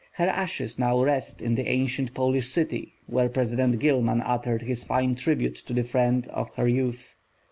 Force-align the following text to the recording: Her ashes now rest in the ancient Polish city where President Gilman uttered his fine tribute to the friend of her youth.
Her 0.13 0.25
ashes 0.27 0.79
now 0.79 0.99
rest 1.03 1.43
in 1.43 1.53
the 1.53 1.67
ancient 1.67 2.15
Polish 2.15 2.49
city 2.49 2.95
where 3.05 3.29
President 3.29 3.77
Gilman 3.79 4.21
uttered 4.21 4.63
his 4.63 4.83
fine 4.83 5.13
tribute 5.13 5.57
to 5.57 5.73
the 5.73 5.83
friend 5.83 6.27
of 6.29 6.49
her 6.55 6.67
youth. 6.67 7.13